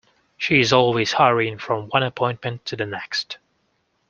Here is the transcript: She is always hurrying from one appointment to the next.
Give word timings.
She 0.35 0.59
is 0.61 0.73
always 0.73 1.13
hurrying 1.13 1.59
from 1.59 1.87
one 1.89 2.01
appointment 2.01 2.65
to 2.65 2.75
the 2.75 2.87
next. 2.87 3.37